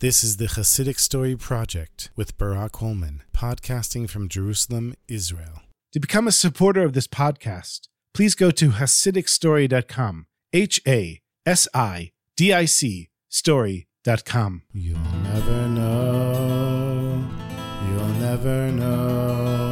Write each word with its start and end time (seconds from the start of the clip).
This 0.00 0.24
is 0.24 0.38
the 0.38 0.46
Hasidic 0.46 0.98
Story 0.98 1.36
Project 1.36 2.10
with 2.16 2.38
Barak 2.38 2.76
Hullman, 2.76 3.22
podcasting 3.34 4.08
from 4.08 4.30
Jerusalem, 4.30 4.94
Israel. 5.08 5.60
To 5.92 6.00
become 6.00 6.26
a 6.26 6.32
supporter 6.32 6.82
of 6.84 6.94
this 6.94 7.06
podcast, 7.06 7.80
please 8.14 8.34
go 8.34 8.50
to 8.50 8.70
HasidicStory.com. 8.70 10.24
H 10.54 10.80
A 10.88 11.20
S 11.44 11.68
I 11.74 12.12
D 12.34 12.50
I 12.50 12.64
C 12.64 13.10
story.com. 13.28 14.62
You'll 14.72 14.98
never 15.22 15.68
know. 15.68 17.22
You'll 17.86 18.14
never 18.20 18.72
know. 18.72 19.69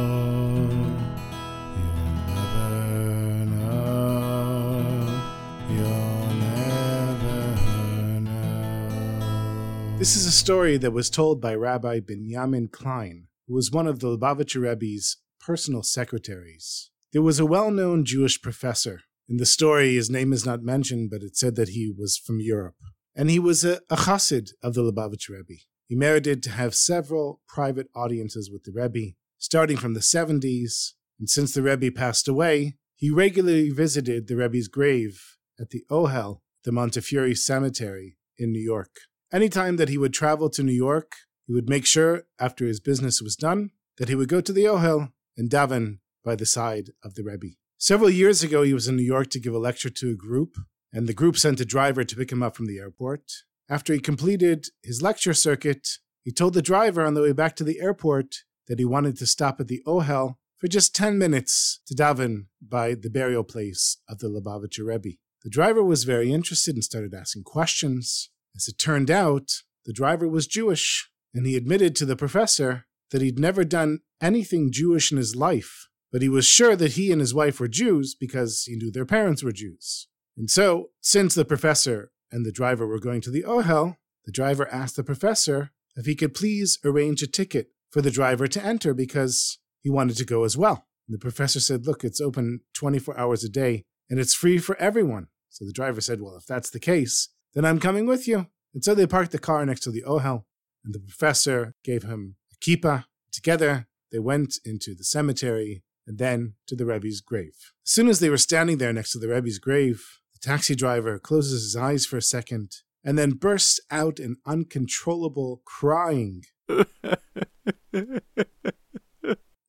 This 9.99 10.15
is 10.15 10.25
a 10.25 10.31
story 10.31 10.77
that 10.77 10.91
was 10.91 11.09
told 11.09 11.41
by 11.41 11.53
Rabbi 11.53 11.99
Benjamin 11.99 12.69
Klein, 12.69 13.27
who 13.45 13.53
was 13.53 13.69
one 13.69 13.85
of 13.85 13.99
the 13.99 14.07
Lubavitcher 14.07 14.61
Rebbe's 14.61 15.17
personal 15.41 15.83
secretaries. 15.83 16.89
There 17.11 17.21
was 17.21 17.37
a 17.37 17.45
well 17.45 17.69
known 17.69 18.05
Jewish 18.05 18.41
professor. 18.41 19.01
In 19.27 19.35
the 19.35 19.45
story, 19.45 19.95
his 19.95 20.09
name 20.09 20.31
is 20.31 20.45
not 20.45 20.63
mentioned, 20.63 21.09
but 21.11 21.21
it 21.21 21.35
said 21.35 21.57
that 21.57 21.69
he 21.69 21.93
was 21.93 22.17
from 22.17 22.39
Europe. 22.39 22.77
And 23.13 23.29
he 23.29 23.39
was 23.39 23.65
a, 23.65 23.81
a 23.89 23.97
chassid 23.97 24.51
of 24.63 24.73
the 24.73 24.83
Lubavitcher 24.83 25.31
Rebbe. 25.31 25.59
He 25.89 25.97
merited 25.97 26.41
to 26.43 26.51
have 26.51 26.75
several 26.75 27.41
private 27.49 27.89
audiences 27.93 28.49
with 28.49 28.63
the 28.63 28.71
Rebbe, 28.71 29.15
starting 29.37 29.75
from 29.75 29.95
the 29.95 29.99
70s. 29.99 30.93
And 31.19 31.29
since 31.29 31.53
the 31.53 31.61
Rebbe 31.61 31.91
passed 31.91 32.29
away, 32.29 32.77
he 32.95 33.09
regularly 33.09 33.69
visited 33.69 34.29
the 34.29 34.37
Rebbe's 34.37 34.69
grave 34.69 35.21
at 35.59 35.71
the 35.71 35.83
Ohel, 35.91 36.39
the 36.63 36.71
Montefiore 36.71 37.35
Cemetery 37.35 38.15
in 38.37 38.53
New 38.53 38.63
York. 38.63 38.91
Anytime 39.31 39.77
that 39.77 39.89
he 39.89 39.97
would 39.97 40.13
travel 40.13 40.49
to 40.49 40.63
New 40.63 40.73
York, 40.73 41.13
he 41.45 41.53
would 41.53 41.69
make 41.69 41.85
sure, 41.85 42.23
after 42.39 42.65
his 42.65 42.79
business 42.79 43.21
was 43.21 43.35
done, 43.35 43.71
that 43.97 44.09
he 44.09 44.15
would 44.15 44.29
go 44.29 44.41
to 44.41 44.53
the 44.53 44.63
Ohel 44.63 45.11
and 45.37 45.49
daven 45.49 45.99
by 46.23 46.35
the 46.35 46.45
side 46.45 46.91
of 47.03 47.15
the 47.15 47.23
Rebbe. 47.23 47.55
Several 47.77 48.09
years 48.09 48.43
ago, 48.43 48.63
he 48.63 48.73
was 48.73 48.87
in 48.87 48.95
New 48.95 49.03
York 49.03 49.29
to 49.29 49.39
give 49.39 49.53
a 49.53 49.59
lecture 49.59 49.89
to 49.89 50.09
a 50.09 50.15
group, 50.15 50.55
and 50.91 51.07
the 51.07 51.13
group 51.13 51.37
sent 51.37 51.59
a 51.59 51.65
driver 51.65 52.03
to 52.03 52.15
pick 52.15 52.31
him 52.31 52.43
up 52.43 52.55
from 52.55 52.65
the 52.65 52.79
airport. 52.79 53.31
After 53.69 53.93
he 53.93 53.99
completed 53.99 54.67
his 54.83 55.01
lecture 55.01 55.33
circuit, 55.33 55.87
he 56.23 56.31
told 56.31 56.55
the 56.55 56.61
driver 56.61 57.05
on 57.05 57.13
the 57.13 57.21
way 57.21 57.31
back 57.31 57.55
to 57.57 57.63
the 57.63 57.79
airport 57.79 58.35
that 58.67 58.79
he 58.79 58.85
wanted 58.85 59.17
to 59.17 59.25
stop 59.25 59.59
at 59.59 59.67
the 59.67 59.81
Ohel 59.85 60.35
for 60.57 60.67
just 60.67 60.95
10 60.95 61.17
minutes 61.17 61.79
to 61.87 61.95
daven 61.95 62.47
by 62.61 62.95
the 62.95 63.09
burial 63.09 63.43
place 63.43 63.97
of 64.09 64.19
the 64.19 64.27
Lubavitcher 64.27 64.85
Rebbe. 64.85 65.17
The 65.43 65.49
driver 65.49 65.83
was 65.83 66.03
very 66.03 66.33
interested 66.33 66.75
and 66.75 66.83
started 66.83 67.13
asking 67.13 67.43
questions. 67.43 68.29
As 68.55 68.67
it 68.67 68.77
turned 68.77 69.11
out, 69.11 69.51
the 69.85 69.93
driver 69.93 70.27
was 70.27 70.47
Jewish, 70.47 71.09
and 71.33 71.45
he 71.45 71.55
admitted 71.55 71.95
to 71.95 72.05
the 72.05 72.15
professor 72.15 72.85
that 73.11 73.21
he'd 73.21 73.39
never 73.39 73.63
done 73.63 73.99
anything 74.21 74.71
Jewish 74.71 75.11
in 75.11 75.17
his 75.17 75.35
life, 75.35 75.87
but 76.11 76.21
he 76.21 76.29
was 76.29 76.45
sure 76.45 76.75
that 76.75 76.93
he 76.93 77.11
and 77.11 77.21
his 77.21 77.33
wife 77.33 77.59
were 77.59 77.67
Jews 77.67 78.15
because 78.15 78.63
he 78.63 78.75
knew 78.75 78.91
their 78.91 79.05
parents 79.05 79.43
were 79.43 79.51
Jews. 79.51 80.07
And 80.37 80.49
so, 80.49 80.89
since 81.01 81.35
the 81.35 81.45
professor 81.45 82.11
and 82.31 82.45
the 82.45 82.51
driver 82.51 82.87
were 82.87 82.99
going 82.99 83.21
to 83.21 83.31
the 83.31 83.43
Ohel, 83.43 83.97
the 84.25 84.31
driver 84.31 84.67
asked 84.71 84.95
the 84.95 85.03
professor 85.03 85.71
if 85.95 86.05
he 86.05 86.15
could 86.15 86.33
please 86.33 86.77
arrange 86.85 87.21
a 87.21 87.27
ticket 87.27 87.71
for 87.89 88.01
the 88.01 88.11
driver 88.11 88.47
to 88.47 88.63
enter 88.63 88.93
because 88.93 89.57
he 89.81 89.89
wanted 89.89 90.17
to 90.17 90.25
go 90.25 90.43
as 90.43 90.55
well. 90.55 90.87
And 91.07 91.15
the 91.15 91.19
professor 91.19 91.59
said, 91.59 91.85
Look, 91.85 92.03
it's 92.03 92.21
open 92.21 92.61
24 92.73 93.19
hours 93.19 93.43
a 93.43 93.49
day 93.49 93.85
and 94.09 94.19
it's 94.19 94.33
free 94.33 94.59
for 94.59 94.77
everyone. 94.77 95.27
So 95.49 95.65
the 95.65 95.73
driver 95.73 96.01
said, 96.01 96.21
Well, 96.21 96.37
if 96.37 96.45
that's 96.45 96.69
the 96.69 96.79
case, 96.79 97.29
then 97.53 97.65
I'm 97.65 97.79
coming 97.79 98.05
with 98.05 98.27
you. 98.27 98.47
And 98.73 98.83
so 98.83 98.93
they 98.93 99.07
parked 99.07 99.31
the 99.31 99.39
car 99.39 99.65
next 99.65 99.81
to 99.81 99.91
the 99.91 100.03
Ohel, 100.03 100.43
and 100.83 100.93
the 100.93 100.99
professor 100.99 101.73
gave 101.83 102.03
him 102.03 102.35
a 102.53 102.55
kippah. 102.57 103.05
Together, 103.31 103.87
they 104.11 104.19
went 104.19 104.55
into 104.65 104.93
the 104.95 105.03
cemetery 105.03 105.83
and 106.07 106.17
then 106.17 106.53
to 106.67 106.75
the 106.75 106.85
Rebbe's 106.85 107.21
grave. 107.21 107.73
As 107.85 107.91
soon 107.91 108.07
as 108.07 108.19
they 108.19 108.29
were 108.29 108.37
standing 108.37 108.77
there 108.77 108.93
next 108.93 109.11
to 109.11 109.19
the 109.19 109.27
Rebbe's 109.27 109.59
grave, 109.59 110.03
the 110.33 110.39
taxi 110.47 110.75
driver 110.75 111.19
closes 111.19 111.63
his 111.63 111.75
eyes 111.75 112.05
for 112.05 112.17
a 112.17 112.21
second 112.21 112.71
and 113.03 113.17
then 113.17 113.31
bursts 113.31 113.79
out 113.91 114.19
in 114.19 114.37
uncontrollable 114.45 115.61
crying. 115.65 116.43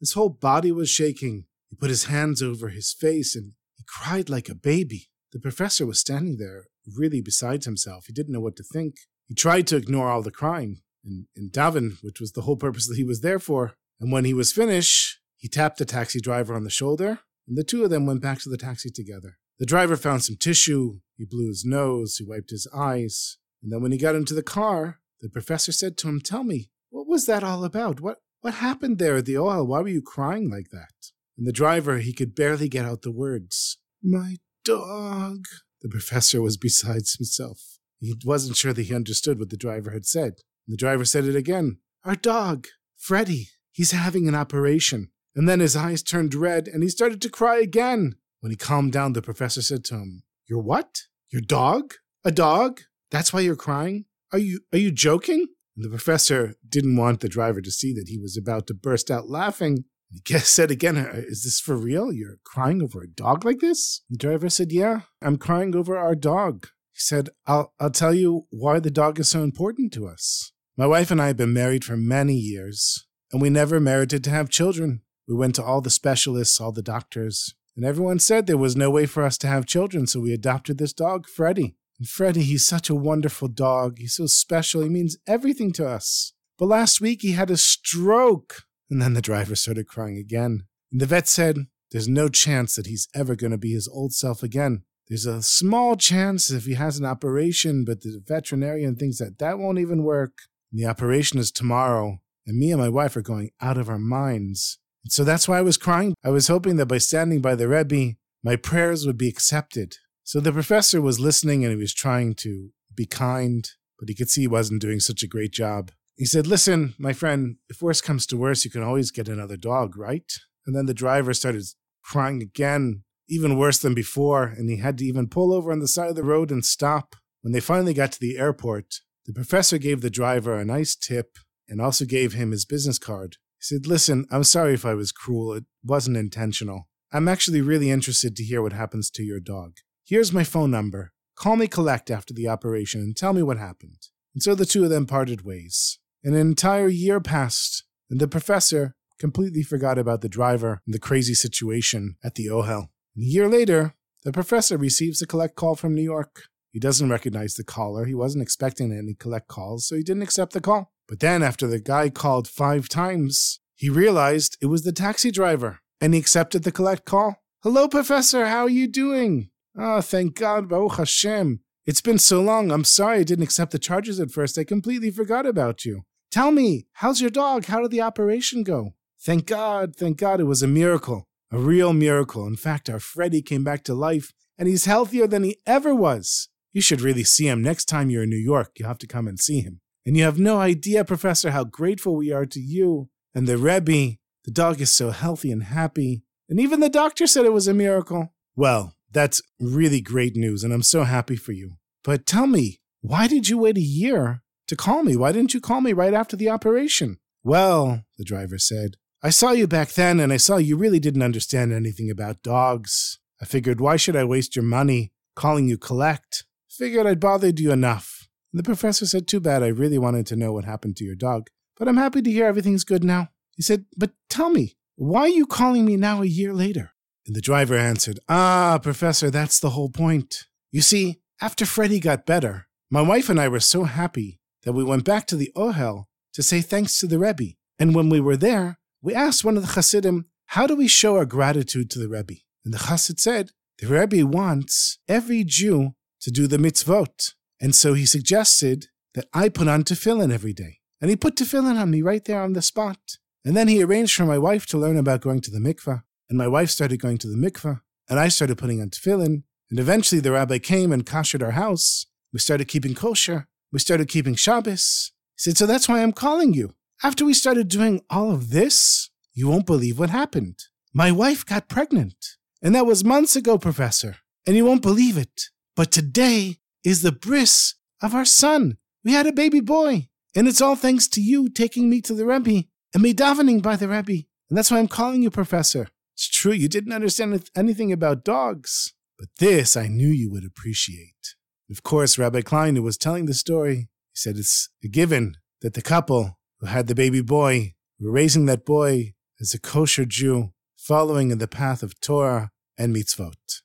His 0.01 0.15
whole 0.15 0.31
body 0.31 0.73
was 0.73 0.89
shaking. 0.89 1.45
He 1.69 1.77
put 1.77 1.91
his 1.91 2.05
hands 2.05 2.43
over 2.43 2.71
his 2.71 2.93
face 2.93 3.37
and 3.37 3.53
he 3.77 3.85
cried 3.87 4.31
like 4.31 4.49
a 4.49 4.55
baby. 4.55 5.11
The 5.33 5.39
professor 5.39 5.87
was 5.87 6.01
standing 6.01 6.39
there, 6.39 6.65
really 6.97 7.21
besides 7.21 7.67
himself. 7.67 8.05
He 8.07 8.13
didn't 8.13 8.33
know 8.33 8.41
what 8.41 8.57
to 8.57 8.63
think. 8.63 8.97
He 9.29 9.35
tried 9.35 9.67
to 9.69 9.77
ignore 9.77 10.11
all 10.11 10.23
the 10.23 10.31
crying 10.31 10.81
and, 11.05 11.27
and 11.37 11.51
daven, 11.51 12.03
which 12.03 12.21
was 12.21 12.33
the 12.33 12.43
whole 12.43 12.57
purpose 12.57 12.87
that 12.89 12.97
he 12.97 13.05
was 13.05 13.21
there 13.21 13.39
for. 13.39 13.75
And 14.01 14.11
when 14.13 14.25
he 14.25 14.35
was 14.35 14.53
finished, 14.53 15.21
he 15.37 15.49
tapped 15.49 15.79
the 15.79 15.85
taxi 15.85 16.21
driver 16.21 16.55
on 16.55 16.65
the 16.65 16.71
shoulder, 16.71 17.21
and 17.47 17.57
the 17.57 17.65
two 17.65 17.85
of 17.85 17.91
them 17.91 18.07
went 18.07 18.23
back 18.23 18.41
to 18.41 18.49
the 18.49 18.59
taxi 18.59 18.91
together. 18.91 19.39
The 19.59 19.67
driver 19.67 19.97
found 19.97 20.25
some 20.25 20.37
tissue, 20.37 21.01
he 21.17 21.25
blew 21.25 21.49
his 21.49 21.65
nose, 21.65 22.17
he 22.17 22.25
wiped 22.25 22.51
his 22.51 22.67
eyes, 22.75 23.39
and 23.63 23.73
then 23.73 23.83
when 23.83 23.93
he 23.93 23.99
got 23.99 24.15
into 24.15 24.35
the 24.35 24.43
car, 24.43 25.01
the 25.21 25.29
professor 25.29 25.73
said 25.73 25.97
to 25.99 26.09
him, 26.09 26.21
Tell 26.21 26.45
me, 26.45 26.71
what 26.89 27.07
was 27.07 27.27
that 27.27 27.45
all 27.45 27.65
about? 27.65 28.01
What 28.01 28.19
what 28.41 28.55
happened 28.55 28.99
there 28.99 29.17
at 29.17 29.27
the 29.27 29.35
Ohel? 29.35 29.67
Why 29.67 29.81
were 29.81 29.89
you 29.89 30.01
crying 30.01 30.51
like 30.51 30.71
that? 30.71 31.13
And 31.37 31.47
the 31.47 31.53
driver, 31.53 31.99
he 31.99 32.15
could 32.15 32.35
barely 32.35 32.69
get 32.69 32.87
out 32.87 33.03
the 33.03 33.13
words. 33.13 33.79
My 34.03 34.37
dog. 34.65 35.45
The 35.83 35.89
professor 35.89 36.43
was 36.43 36.57
besides 36.57 37.15
himself. 37.15 37.79
He 38.01 38.15
wasn't 38.25 38.57
sure 38.57 38.73
that 38.73 38.83
he 38.83 38.95
understood 38.95 39.39
what 39.39 39.51
the 39.51 39.57
driver 39.57 39.91
had 39.91 40.07
said. 40.07 40.35
The 40.67 40.77
driver 40.77 41.05
said 41.05 41.25
it 41.25 41.37
again. 41.37 41.79
Our 42.05 42.17
dog, 42.17 42.69
Freddy, 42.97 43.49
he's 43.73 43.91
having 43.91 44.29
an 44.29 44.35
operation. 44.35 45.11
And 45.35 45.49
then 45.49 45.61
his 45.61 45.77
eyes 45.77 46.03
turned 46.03 46.35
red 46.35 46.67
and 46.67 46.83
he 46.83 46.89
started 46.89 47.21
to 47.23 47.29
cry 47.29 47.59
again. 47.59 48.17
When 48.41 48.51
he 48.51 48.57
calmed 48.57 48.93
down, 48.93 49.13
the 49.13 49.23
professor 49.23 49.63
said 49.63 49.85
to 49.87 49.97
him, 49.97 50.23
Your 50.49 50.63
what? 50.63 51.03
Your 51.31 51.43
dog? 51.43 51.95
A 52.25 52.33
dog? 52.33 52.81
That's 53.11 53.33
why 53.33 53.41
you're 53.41 53.57
crying? 53.57 54.07
Are 54.33 54.39
you 54.39 54.61
are 54.73 54.79
you 54.79 54.91
joking? 54.91 55.47
And 55.77 55.85
the 55.85 55.89
professor 55.89 56.55
didn't 56.69 56.97
want 56.97 57.21
the 57.21 57.29
driver 57.29 57.61
to 57.61 57.71
see 57.71 57.93
that 57.95 58.09
he 58.09 58.19
was 58.19 58.37
about 58.37 58.67
to 58.67 58.75
burst 58.75 59.11
out 59.11 59.29
laughing. 59.29 59.85
He 60.27 60.39
said 60.39 60.71
again, 60.71 60.97
uh, 60.97 61.11
Is 61.15 61.45
this 61.45 61.61
for 61.61 61.77
real? 61.77 62.13
You're 62.13 62.39
crying 62.45 62.83
over 62.83 63.03
a 63.03 63.09
dog 63.09 63.45
like 63.45 63.61
this? 63.61 64.03
The 64.11 64.17
driver 64.17 64.49
said, 64.49 64.73
Yeah, 64.73 65.03
I'm 65.23 65.37
crying 65.37 65.75
over 65.75 65.97
our 65.97 66.15
dog. 66.15 66.69
He 66.93 67.01
said, 67.01 67.31
I'll, 67.47 67.73
I'll 67.79 67.91
tell 67.91 68.15
you 68.15 68.47
why 68.51 68.81
the 68.81 68.91
dog 68.91 69.21
is 69.21 69.29
so 69.29 69.43
important 69.43 69.93
to 69.95 70.07
us. 70.07 70.53
My 70.77 70.87
wife 70.87 71.11
and 71.11 71.21
I 71.21 71.29
have 71.29 71.37
been 71.37 71.53
married 71.53 71.85
for 71.85 71.97
many 71.97 72.35
years, 72.35 73.07
and 73.33 73.41
we 73.41 73.51
never 73.51 73.79
merited 73.81 74.25
to 74.25 74.31
have 74.31 74.49
children. 74.49 75.03
We 75.29 75.35
went 75.35 75.55
to 75.57 75.65
all 75.65 75.81
the 75.81 75.91
specialists, 75.91 76.61
all 76.61 76.73
the 76.73 76.83
doctors, 76.83 77.55
and 77.77 77.85
everyone 77.85 78.19
said 78.19 78.47
there 78.47 78.57
was 78.57 78.77
no 78.77 78.91
way 78.91 79.07
for 79.07 79.23
us 79.23 79.39
to 79.39 79.47
have 79.47 79.65
children, 79.65 80.07
so 80.07 80.21
we 80.21 80.33
adopted 80.33 80.79
this 80.79 80.93
dog, 80.93 81.27
Freddy. 81.29 81.77
And 81.99 82.09
Freddy, 82.09 82.43
he's 82.43 82.67
such 82.67 82.91
a 82.91 82.95
wonderful 82.95 83.49
dog. 83.49 83.99
He's 83.99 84.15
so 84.15 84.27
special. 84.27 84.83
He 84.83 84.89
means 84.89 85.19
everything 85.27 85.71
to 85.73 85.87
us. 85.87 86.33
But 86.59 86.67
last 86.67 87.01
week 87.01 87.23
he 87.23 87.33
had 87.33 87.51
a 87.51 87.57
stroke. 87.57 88.65
And 88.91 89.01
then 89.01 89.15
the 89.15 89.23
driver 89.23 89.55
started 89.55 89.87
crying 89.87 90.17
again. 90.17 90.65
And 90.91 91.01
the 91.01 91.07
vet 91.07 91.29
said, 91.29 91.67
There's 91.93 92.09
no 92.09 92.29
chance 92.29 92.75
that 92.75 92.87
he's 92.87 93.09
ever 93.15 93.37
going 93.37 93.53
to 93.53 93.59
be 93.59 93.73
his 93.73 93.89
old 93.89 94.13
self 94.13 94.43
again. 94.43 94.83
There's 95.09 95.27
a 95.27 95.43
small 95.43 95.97
chance 95.97 96.51
if 96.51 96.67
he 96.67 96.75
has 96.75 96.99
an 96.99 97.05
operation, 97.05 97.85
but 97.85 98.03
the 98.03 98.23
veterinarian 98.27 98.97
thinks 98.97 99.19
that 99.19 99.39
that 99.39 99.59
won't 99.59 99.79
even 99.79 100.05
work. 100.05 100.39
And 100.71 100.81
the 100.81 100.87
operation 100.87 101.39
is 101.39 101.51
tomorrow, 101.51 102.21
and 102.47 102.59
me 102.59 102.71
and 102.71 102.81
my 102.81 102.89
wife 102.89 103.17
are 103.17 103.23
going 103.23 103.51
out 103.61 103.77
of 103.77 103.89
our 103.89 103.99
minds. 103.99 104.79
And 105.05 105.13
so 105.13 105.25
that's 105.25 105.49
why 105.49 105.59
I 105.59 105.63
was 105.63 105.77
crying. 105.77 106.15
I 106.25 106.31
was 106.31 106.49
hoping 106.49 106.77
that 106.77 106.87
by 106.87 106.99
standing 106.99 107.41
by 107.41 107.55
the 107.55 107.69
Rebbe, 107.69 108.15
my 108.43 108.57
prayers 108.57 109.07
would 109.07 109.19
be 109.19 109.29
accepted. 109.29 109.97
So 110.23 110.39
the 110.39 110.53
professor 110.53 111.01
was 111.01 111.19
listening 111.19 111.65
and 111.65 111.73
he 111.73 111.77
was 111.77 111.95
trying 111.95 112.35
to 112.37 112.71
be 112.95 113.07
kind, 113.07 113.69
but 113.99 114.09
he 114.09 114.15
could 114.15 114.31
see 114.31 114.43
he 114.43 114.47
wasn't 114.47 114.81
doing 114.81 115.01
such 115.01 115.23
a 115.23 115.29
great 115.29 115.53
job. 115.53 115.91
He 116.21 116.27
said, 116.27 116.47
Listen, 116.47 116.93
my 116.99 117.15
friend, 117.15 117.57
if 117.71 117.81
worse 117.81 118.03
comes 118.03 118.27
to 118.27 118.37
worse, 118.37 118.63
you 118.63 118.71
can 118.71 118.83
always 118.83 119.11
get 119.11 119.27
another 119.27 119.57
dog, 119.57 119.97
right? 119.97 120.31
And 120.67 120.77
then 120.77 120.85
the 120.85 120.93
driver 120.93 121.33
started 121.33 121.65
crying 122.05 122.43
again, 122.43 123.05
even 123.27 123.57
worse 123.57 123.79
than 123.79 123.95
before, 123.95 124.45
and 124.45 124.69
he 124.69 124.77
had 124.77 124.99
to 124.99 125.07
even 125.07 125.31
pull 125.31 125.51
over 125.51 125.73
on 125.73 125.79
the 125.79 125.89
side 125.89 126.11
of 126.11 126.17
the 126.17 126.23
road 126.23 126.51
and 126.51 126.63
stop. 126.63 127.17
When 127.41 127.55
they 127.55 127.61
finally 127.61 127.95
got 127.95 128.13
to 128.13 128.21
the 128.21 128.37
airport, 128.37 128.97
the 129.25 129.33
professor 129.33 129.79
gave 129.79 130.03
the 130.03 130.11
driver 130.11 130.59
a 130.59 130.63
nice 130.63 130.95
tip 130.95 131.39
and 131.71 131.81
also 131.81 132.05
gave 132.05 132.35
him 132.35 132.51
his 132.51 132.67
business 132.67 132.99
card. 132.99 133.39
He 133.57 133.63
said, 133.63 133.87
Listen, 133.87 134.27
I'm 134.31 134.45
sorry 134.45 134.75
if 134.75 134.85
I 134.85 134.93
was 134.93 135.13
cruel. 135.13 135.55
It 135.55 135.65
wasn't 135.83 136.19
intentional. 136.19 136.91
I'm 137.15 137.29
actually 137.29 137.63
really 137.63 137.91
interested 137.91 138.37
to 138.37 138.45
hear 138.45 138.61
what 138.61 138.75
happens 138.75 139.11
to 139.13 139.23
your 139.23 139.41
dog. 139.41 139.79
Here's 140.05 140.35
my 140.35 140.45
phone 140.45 140.71
number. 140.71 141.13
Call 141.35 141.57
me 141.57 141.67
collect 141.67 142.11
after 142.11 142.35
the 142.35 142.47
operation 142.47 143.01
and 143.01 143.17
tell 143.17 143.33
me 143.33 143.43
what 143.43 143.57
happened. 143.57 144.09
And 144.35 144.43
so 144.43 144.55
the 144.55 144.67
two 144.67 144.85
of 144.85 144.91
them 144.91 145.07
parted 145.07 145.47
ways. 145.47 145.97
An 146.23 146.35
entire 146.35 146.89
year 146.89 147.21
passed, 147.21 147.85
and 148.11 148.21
the 148.21 148.29
professor 148.29 148.95
completely 149.19 149.63
forgot 149.63 149.99
about 149.99 150.21
the 150.21 150.29
driver 150.29 150.83
and 150.87 150.95
the 150.95 150.99
crazy 150.99 151.35
situation 151.35 152.17
at 152.23 152.35
the 152.35 152.47
Ohel. 152.47 152.89
A 153.17 153.21
year 153.21 153.49
later, 153.49 153.95
the 154.23 154.33
professor 154.33 154.77
receives 154.77 155.23
a 155.23 155.27
collect 155.27 155.57
call 155.57 155.77
from 155.77 155.95
New 155.95 156.03
York. 156.03 156.45
He 156.73 156.79
doesn't 156.79 157.11
recognize 157.11 157.55
the 157.55 157.65
caller. 157.65 158.05
He 158.05 158.15
wasn't 158.15 158.43
expecting 158.43 158.93
any 158.93 159.15
collect 159.15 159.49
calls, 159.49 159.89
so 159.89 159.97
he 159.97 160.03
didn't 160.03 160.23
accept 160.23 160.53
the 160.53 160.61
call. 160.61 160.93
But 161.09 161.21
then, 161.21 161.43
after 161.43 161.67
the 161.67 161.81
guy 161.81 162.11
called 162.11 162.47
five 162.47 162.89
times, 162.89 163.61
he 163.75 163.89
realized 163.89 164.59
it 164.61 164.67
was 164.67 164.83
the 164.83 164.93
taxi 164.93 165.31
driver 165.31 165.81
and 166.01 166.13
he 166.13 166.21
accepted 166.21 166.65
the 166.65 166.73
collect 166.73 167.07
call. 167.07 167.37
Hello, 167.63 167.89
Professor. 167.89 168.47
How 168.47 168.65
are 168.65 168.69
you 168.69 168.87
doing? 168.87 169.51
Oh, 169.77 170.03
thank 170.03 170.37
God. 170.37 170.69
Baruch 170.69 170.97
Hashem. 170.97 171.61
It's 171.87 172.01
been 172.03 172.19
so 172.19 172.43
long. 172.43 172.71
I'm 172.71 172.85
sorry 172.85 173.21
I 173.21 173.23
didn't 173.23 173.45
accept 173.45 173.73
the 173.73 173.79
charges 173.79 174.21
at 174.21 174.31
first. 174.31 174.59
I 174.59 174.65
completely 174.65 175.11
forgot 175.11 175.47
about 175.47 175.85
you. 175.85 176.03
Tell 176.31 176.53
me, 176.53 176.87
how's 176.95 177.21
your 177.21 177.31
dog? 177.31 177.67
How 177.67 177.81
did 177.83 177.91
the 177.91 178.03
operation 178.03 178.63
go? 178.63 178.95
Thank 179.21 179.47
God, 179.47 179.97
thank 179.97 180.17
God, 180.17 180.39
it 180.39 180.45
was 180.45 180.63
a 180.63 180.69
miracle. 180.69 181.27
A 181.51 181.59
real 181.59 181.93
miracle. 181.93 182.47
In 182.47 182.57
fact, 182.57 182.89
our 182.89 183.01
Freddy 183.01 183.43
came 183.43 183.65
back 183.65 183.83
to 183.85 183.95
life 183.95 184.33
and 184.57 184.69
he's 184.69 184.85
healthier 184.85 185.27
than 185.27 185.43
he 185.43 185.57
ever 185.67 185.93
was. 185.93 186.49
You 186.73 186.81
should 186.81 187.01
really 187.01 187.25
see 187.25 187.49
him 187.49 187.61
next 187.61 187.87
time 187.87 188.11
you're 188.11 188.23
in 188.23 188.31
New 188.31 188.37
York. 188.37 188.71
You'll 188.79 188.87
have 188.87 188.99
to 188.99 189.09
come 189.09 189.27
and 189.27 189.41
see 189.41 189.61
him. 189.61 189.81
And 190.07 190.17
you 190.17 190.23
have 190.23 190.39
no 190.39 190.59
idea, 190.59 191.05
Professor, 191.05 191.51
how 191.51 191.65
grateful 191.65 192.15
we 192.15 192.33
are 192.33 192.47
to 192.47 192.61
you 192.61 193.09
and 193.35 193.49
the 193.49 193.59
Rebbe. 193.59 194.19
The 194.45 194.53
dog 194.53 194.81
is 194.81 194.93
so 194.93 195.11
healthy 195.11 195.51
and 195.51 195.65
happy. 195.65 196.23
And 196.49 196.61
even 196.61 196.79
the 196.79 196.89
doctor 196.89 197.27
said 197.27 197.45
it 197.45 197.53
was 197.53 197.67
a 197.67 197.75
miracle. 197.75 198.33
Well, 198.55 198.95
that's 199.11 199.43
really 199.59 200.01
great 200.01 200.37
news, 200.37 200.63
and 200.63 200.73
I'm 200.73 200.83
so 200.83 201.03
happy 201.03 201.37
for 201.37 201.53
you. 201.53 201.73
But 202.05 202.25
tell 202.25 202.47
me, 202.47 202.81
why 203.01 203.27
did 203.27 203.49
you 203.49 203.59
wait 203.59 203.77
a 203.77 203.83
year 203.83 204.43
to 204.71 204.77
call 204.77 205.03
me? 205.03 205.17
Why 205.17 205.33
didn't 205.33 205.53
you 205.53 205.61
call 205.61 205.81
me 205.81 205.93
right 205.93 206.15
after 206.15 206.37
the 206.37 206.49
operation? 206.49 207.19
Well, 207.43 208.05
the 208.17 208.25
driver 208.25 208.57
said, 208.57 208.97
I 209.21 209.31
saw 209.31 209.51
you 209.51 209.67
back 209.67 209.91
then, 209.91 210.21
and 210.21 210.33
I 210.33 210.37
saw 210.37 210.59
you 210.59 210.77
really 210.77 211.01
didn't 211.01 211.25
understand 211.25 211.73
anything 211.73 212.09
about 212.09 212.45
dogs. 212.45 213.19
I 213.43 213.47
figured, 213.47 213.81
why 213.81 213.97
should 213.97 214.15
I 214.15 214.25
waste 214.25 214.55
your 214.55 214.65
money 214.65 215.13
calling 215.35 215.69
you 215.69 215.77
collect? 215.77 216.45
Figured 216.69 217.05
I'd 217.05 217.19
bothered 217.19 217.59
you 217.59 217.73
enough. 217.73 218.29
And 218.53 218.61
the 218.61 218.63
professor 218.63 219.07
said, 219.07 219.27
Too 219.27 219.41
bad, 219.41 219.65
I 219.65 219.69
really 219.69 219.99
wanted 219.99 220.25
to 220.29 220.37
know 220.37 220.53
what 220.53 220.65
happened 220.65 220.97
to 220.99 221.05
your 221.05 221.17
dog. 221.17 221.49
But 221.77 221.89
I'm 221.89 221.97
happy 221.97 222.23
to 222.23 222.31
hear 222.31 222.47
everything's 222.47 222.85
good 222.85 223.03
now. 223.03 223.31
He 223.57 223.63
said, 223.63 223.87
But 223.97 224.13
tell 224.29 224.51
me, 224.51 224.77
why 224.95 225.23
are 225.23 225.29
you 225.29 225.47
calling 225.47 225.85
me 225.85 225.97
now 225.97 226.23
a 226.23 226.27
year 226.27 226.55
later? 226.55 226.93
And 227.27 227.35
the 227.35 227.41
driver 227.41 227.77
answered, 227.77 228.21
Ah, 228.29 228.79
Professor, 228.81 229.31
that's 229.31 229.59
the 229.59 229.71
whole 229.71 229.91
point. 229.91 230.47
You 230.71 230.81
see, 230.81 231.21
after 231.41 231.67
Freddy 231.67 231.99
got 231.99 232.25
better, 232.25 232.69
my 232.89 233.03
wife 233.03 233.29
and 233.29 233.41
I 233.41 233.49
were 233.49 233.61
so 233.61 233.85
happy 233.85 234.40
that 234.63 234.73
we 234.73 234.85
went 234.85 235.05
back 235.05 235.27
to 235.27 235.37
the 235.37 235.53
Ohel 235.57 236.05
to 236.33 236.43
say 236.43 236.61
thanks 236.61 236.99
to 236.99 237.07
the 237.07 237.19
Rebbe. 237.19 237.55
And 237.79 237.95
when 237.95 238.09
we 238.09 238.21
were 238.21 238.37
there, 238.37 238.79
we 239.03 239.15
asked 239.15 239.45
one 239.45 239.57
of 239.57 239.63
the 239.63 239.73
Hasidim, 239.73 240.27
How 240.47 240.67
do 240.67 240.77
we 240.77 240.89
show 240.89 241.17
our 241.17 241.25
gratitude 241.25 241.91
to 241.91 241.99
the 241.99 242.09
Rebbe? 242.09 242.35
And 242.65 242.75
the 242.75 242.79
Chassid 242.79 243.19
said, 243.19 243.51
The 243.79 243.87
Rebbe 243.87 244.27
wants 244.27 244.99
every 245.09 245.45
Jew 245.45 245.95
to 246.21 246.31
do 246.31 246.47
the 246.47 246.59
mitzvot. 246.59 247.35
And 247.61 247.75
so 247.75 247.95
he 247.95 248.07
suggested 248.07 248.89
that 249.15 249.27
I 249.33 249.49
put 249.49 249.69
on 249.69 249.85
tefillin 249.85 250.33
every 250.33 250.53
day. 250.53 250.79
And 251.01 251.11
he 251.11 251.17
put 251.17 251.37
tefillin 251.37 251.81
on 251.81 251.91
me 251.91 252.03
right 252.03 252.25
there 252.25 252.43
on 252.43 252.53
the 252.53 252.63
spot. 252.63 252.99
And 253.45 253.57
then 253.57 253.69
he 253.69 253.83
arranged 253.83 254.15
for 254.15 254.27
my 254.27 254.39
wife 254.39 254.67
to 254.67 254.79
learn 254.79 254.99
about 254.99 255.23
going 255.23 255.41
to 255.43 255.51
the 255.51 255.59
mikveh. 255.59 256.03
And 256.29 256.39
my 256.39 256.47
wife 256.47 256.71
started 256.71 257.01
going 257.01 257.19
to 257.19 257.29
the 257.29 257.37
mikveh. 257.37 257.81
And 258.09 258.19
I 258.19 258.29
started 258.29 258.59
putting 258.59 258.81
on 258.81 258.91
tefillin. 258.91 259.45
And 259.71 259.79
eventually 259.79 260.21
the 260.21 260.33
rabbi 260.33 260.59
came 260.59 260.93
and 260.93 261.07
kashered 261.07 261.43
our 261.43 261.53
house. 261.53 262.07
We 262.33 262.39
started 262.39 262.69
keeping 262.69 262.95
kosher. 262.95 263.49
We 263.73 263.79
started 263.79 264.09
keeping 264.09 264.35
Shabbos. 264.35 265.13
He 265.37 265.43
said, 265.43 265.57
So 265.57 265.67
that's 265.67 265.89
why 265.89 266.03
I'm 266.03 266.13
calling 266.13 266.55
you. 266.55 266.75
After 267.03 267.25
we 267.25 267.35
started 267.35 267.69
doing 267.69 268.03
all 268.11 268.31
of 268.31 268.51
this, 268.51 269.11
you 269.33 269.49
won't 269.49 269.67
believe 269.67 269.99
what 269.99 270.11
happened. 270.11 270.59
My 270.93 271.11
wife 271.11 271.47
got 271.47 271.69
pregnant. 271.69 272.37
And 272.63 272.75
that 272.75 272.87
was 272.87 273.05
months 273.05 273.37
ago, 273.37 273.57
Professor. 273.57 274.17
And 274.47 274.57
you 274.57 274.65
won't 274.65 274.83
believe 274.83 275.17
it. 275.17 275.45
But 275.77 275.91
today 275.91 276.59
is 276.85 277.03
the 277.03 277.13
bris 277.13 277.75
of 278.03 278.15
our 278.15 278.25
son. 278.25 278.77
We 279.05 279.13
had 279.13 279.27
a 279.27 279.33
baby 279.33 279.61
boy. 279.61 280.09
And 280.35 280.47
it's 280.47 280.61
all 280.61 280.77
thanks 280.77 281.09
to 281.09 281.21
you 281.21 281.49
taking 281.49 281.89
me 281.89 282.01
to 282.03 282.15
the 282.15 282.27
Rebbe 282.27 282.65
and 282.93 283.03
me 283.03 283.15
davening 283.15 283.63
by 283.63 283.77
the 283.77 283.89
Rebbe. 283.89 284.25
And 284.49 284.59
that's 284.59 284.71
why 284.71 284.79
I'm 284.79 284.89
calling 284.89 285.23
you, 285.23 285.31
Professor. 285.31 285.89
It's 286.15 286.29
true, 286.29 286.53
you 286.53 286.69
didn't 286.69 286.93
understand 286.93 287.51
anything 287.57 287.93
about 287.93 288.25
dogs. 288.25 288.93
But 289.19 289.29
this 289.39 289.77
I 289.77 289.89
knew 289.89 290.09
you 290.09 290.31
would 290.31 290.45
appreciate. 290.45 291.35
Of 291.71 291.85
course, 291.85 292.19
Rabbi 292.19 292.41
Klein, 292.41 292.75
who 292.75 292.83
was 292.83 292.97
telling 292.97 293.27
the 293.27 293.35
story, 293.35 293.77
he 293.77 294.15
said 294.15 294.37
it's 294.37 294.69
a 294.83 294.89
given 294.89 295.37
that 295.61 295.75
the 295.75 295.83
couple 295.83 296.39
who 296.59 296.67
had 296.67 296.89
the 296.89 296.97
baby 296.97 297.21
boy 297.23 297.75
were 298.01 298.11
raising 298.11 298.47
that 298.47 298.65
boy 298.65 299.15
as 299.41 299.55
a 299.55 299.61
kosher 299.61 300.05
Jew, 300.05 300.53
following 300.77 301.31
in 301.31 301.39
the 301.39 301.47
path 301.47 301.85
of 301.85 302.01
Torah 302.01 302.51
and 302.77 302.95
mitzvot. 302.95 303.63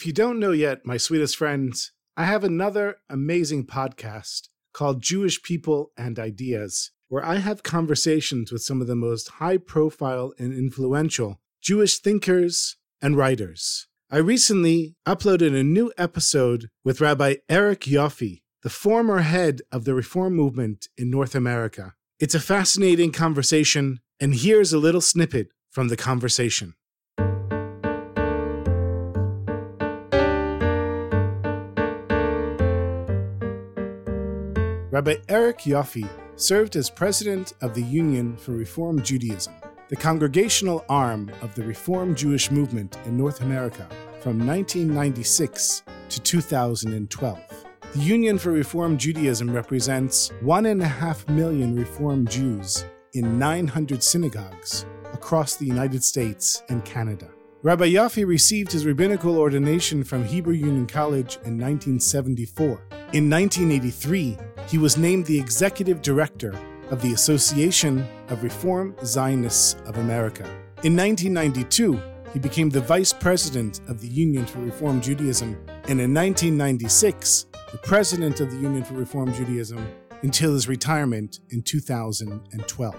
If 0.00 0.06
you 0.06 0.14
don't 0.14 0.40
know 0.40 0.52
yet, 0.52 0.86
my 0.86 0.96
sweetest 0.96 1.36
friends, 1.36 1.92
I 2.16 2.24
have 2.24 2.42
another 2.42 2.96
amazing 3.10 3.66
podcast 3.66 4.48
called 4.72 5.02
Jewish 5.02 5.42
People 5.42 5.90
and 5.94 6.18
Ideas, 6.18 6.92
where 7.08 7.22
I 7.22 7.34
have 7.34 7.62
conversations 7.62 8.50
with 8.50 8.62
some 8.62 8.80
of 8.80 8.86
the 8.86 8.96
most 8.96 9.28
high 9.32 9.58
profile 9.58 10.32
and 10.38 10.54
influential 10.54 11.42
Jewish 11.60 11.98
thinkers 11.98 12.78
and 13.02 13.14
writers. 13.14 13.88
I 14.10 14.16
recently 14.16 14.96
uploaded 15.06 15.54
a 15.54 15.62
new 15.62 15.92
episode 15.98 16.70
with 16.82 17.02
Rabbi 17.02 17.34
Eric 17.50 17.80
Yoffie, 17.80 18.40
the 18.62 18.70
former 18.70 19.18
head 19.18 19.60
of 19.70 19.84
the 19.84 19.92
Reform 19.92 20.34
movement 20.34 20.88
in 20.96 21.10
North 21.10 21.34
America. 21.34 21.92
It's 22.18 22.34
a 22.34 22.40
fascinating 22.40 23.12
conversation, 23.12 24.00
and 24.18 24.34
here's 24.34 24.72
a 24.72 24.78
little 24.78 25.02
snippet 25.02 25.48
from 25.70 25.88
the 25.88 25.96
conversation. 25.98 26.72
Rabbi 35.00 35.16
Eric 35.30 35.60
Yoffie 35.60 36.10
served 36.36 36.76
as 36.76 36.90
president 36.90 37.54
of 37.62 37.72
the 37.72 37.82
Union 37.82 38.36
for 38.36 38.52
Reform 38.52 39.00
Judaism, 39.00 39.54
the 39.88 39.96
congregational 39.96 40.84
arm 40.90 41.32
of 41.40 41.54
the 41.54 41.62
Reform 41.62 42.14
Jewish 42.14 42.50
movement 42.50 42.98
in 43.06 43.16
North 43.16 43.40
America 43.40 43.88
from 44.20 44.46
1996 44.46 45.84
to 46.10 46.20
2012. 46.20 47.40
The 47.94 47.98
Union 47.98 48.36
for 48.36 48.52
Reform 48.52 48.98
Judaism 48.98 49.50
represents 49.50 50.32
one 50.42 50.66
and 50.66 50.82
a 50.82 50.88
half 50.88 51.26
million 51.30 51.74
Reform 51.74 52.26
Jews 52.26 52.84
in 53.14 53.38
900 53.38 54.02
synagogues 54.02 54.84
across 55.14 55.56
the 55.56 55.64
United 55.64 56.04
States 56.04 56.62
and 56.68 56.84
Canada. 56.84 57.30
Rabbi 57.62 57.88
Yoffie 57.90 58.26
received 58.26 58.72
his 58.72 58.84
rabbinical 58.84 59.38
ordination 59.38 60.04
from 60.04 60.24
Hebrew 60.24 60.54
Union 60.54 60.86
College 60.86 61.36
in 61.44 61.58
1974. 61.58 62.82
In 63.12 63.28
1983, 63.28 64.38
he 64.70 64.78
was 64.78 64.96
named 64.96 65.26
the 65.26 65.38
executive 65.38 66.00
director 66.00 66.54
of 66.90 67.02
the 67.02 67.12
Association 67.12 68.06
of 68.28 68.44
Reform 68.44 68.94
Zionists 69.04 69.74
of 69.84 69.98
America. 69.98 70.44
In 70.84 70.96
1992, 70.96 72.00
he 72.32 72.38
became 72.38 72.70
the 72.70 72.80
vice 72.80 73.12
president 73.12 73.80
of 73.88 74.00
the 74.00 74.06
Union 74.06 74.46
for 74.46 74.60
Reform 74.60 75.00
Judaism, 75.00 75.60
and 75.88 76.00
in 76.00 76.14
1996, 76.14 77.46
the 77.72 77.78
president 77.78 78.38
of 78.38 78.52
the 78.52 78.58
Union 78.58 78.84
for 78.84 78.94
Reform 78.94 79.34
Judaism 79.34 79.84
until 80.22 80.54
his 80.54 80.68
retirement 80.68 81.40
in 81.50 81.62
2012. 81.62 82.94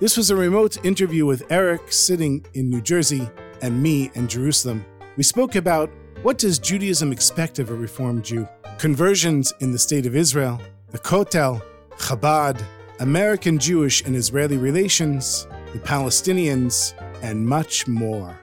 This 0.00 0.16
was 0.16 0.30
a 0.30 0.36
remote 0.36 0.84
interview 0.84 1.24
with 1.24 1.46
Eric 1.50 1.92
sitting 1.92 2.44
in 2.54 2.68
New 2.68 2.80
Jersey 2.80 3.30
and 3.60 3.80
me 3.80 4.10
in 4.14 4.26
Jerusalem. 4.26 4.84
We 5.16 5.22
spoke 5.22 5.54
about 5.54 5.88
what 6.22 6.38
does 6.38 6.58
Judaism 6.58 7.12
expect 7.12 7.60
of 7.60 7.70
a 7.70 7.74
Reformed 7.74 8.24
Jew? 8.24 8.48
Conversions 8.78 9.52
in 9.60 9.70
the 9.70 9.78
state 9.78 10.06
of 10.06 10.16
Israel, 10.16 10.60
the 10.92 10.98
Kotel, 10.98 11.62
Chabad, 11.96 12.62
American 13.00 13.58
Jewish 13.58 14.04
and 14.04 14.14
Israeli 14.14 14.58
relations, 14.58 15.46
the 15.72 15.78
Palestinians, 15.78 16.92
and 17.22 17.46
much 17.46 17.88
more. 17.88 18.38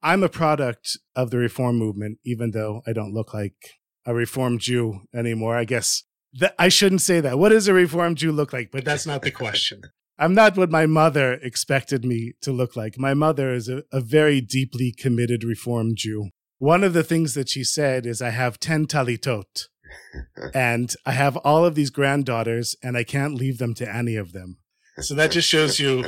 I'm 0.00 0.22
a 0.22 0.28
product 0.28 0.96
of 1.16 1.30
the 1.30 1.38
reform 1.38 1.76
movement, 1.76 2.18
even 2.24 2.52
though 2.52 2.82
I 2.86 2.92
don't 2.92 3.12
look 3.12 3.34
like 3.34 3.80
a 4.06 4.14
reformed 4.14 4.60
Jew 4.60 5.00
anymore. 5.12 5.56
I 5.56 5.64
guess 5.64 6.04
that 6.34 6.54
I 6.56 6.68
shouldn't 6.68 7.02
say 7.02 7.20
that. 7.20 7.36
What 7.36 7.48
does 7.48 7.66
a 7.66 7.74
reformed 7.74 8.18
Jew 8.18 8.30
look 8.30 8.52
like? 8.52 8.70
But 8.70 8.84
that's 8.84 9.06
not 9.06 9.22
the 9.22 9.32
question. 9.32 9.82
I'm 10.20 10.34
not 10.34 10.56
what 10.56 10.70
my 10.70 10.86
mother 10.86 11.32
expected 11.34 12.04
me 12.04 12.34
to 12.42 12.52
look 12.52 12.76
like. 12.76 12.96
My 12.96 13.12
mother 13.12 13.52
is 13.52 13.68
a, 13.68 13.82
a 13.92 14.00
very 14.00 14.40
deeply 14.40 14.94
committed 14.96 15.42
reformed 15.42 15.96
Jew. 15.96 16.30
One 16.58 16.84
of 16.84 16.92
the 16.92 17.02
things 17.02 17.34
that 17.34 17.48
she 17.48 17.64
said 17.64 18.06
is, 18.06 18.22
I 18.22 18.30
have 18.30 18.60
10 18.60 18.86
talitot 18.86 19.66
and 20.54 20.94
I 21.06 21.12
have 21.12 21.36
all 21.38 21.64
of 21.64 21.74
these 21.74 21.90
granddaughters 21.90 22.76
and 22.82 22.96
I 22.96 23.04
can't 23.04 23.34
leave 23.34 23.58
them 23.58 23.74
to 23.74 23.94
any 23.94 24.16
of 24.16 24.32
them. 24.32 24.58
So 24.98 25.14
that 25.14 25.30
just 25.30 25.48
shows 25.48 25.78
you 25.80 26.04